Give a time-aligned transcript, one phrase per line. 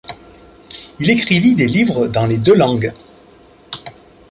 [0.97, 2.91] Il écrivit des livres dans les deux langues.